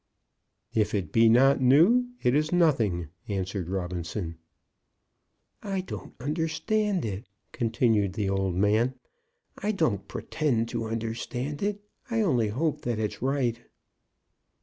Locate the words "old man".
8.27-8.95